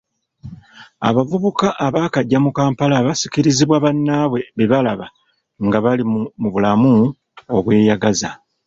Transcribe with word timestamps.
Abavubuka 1.07 1.67
abaakajja 1.85 2.37
mu 2.45 2.51
Kampala 2.57 3.05
basikirizibwa 3.07 3.77
bannaabwe 3.85 4.39
bebalaba 4.57 5.05
nga 5.65 5.77
bali 5.83 6.03
mu 6.41 6.49
bulamu 6.53 6.91
obweyagaza. 7.57 8.29